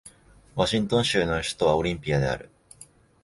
[0.55, 2.49] ワシントン州の州都はオリンピアである